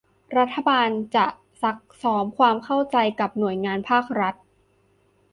[0.37, 1.25] รัฐบาลจะ
[1.61, 4.35] ซักซ้อมความเข้าใจกับหน่วยงานภาครัฐ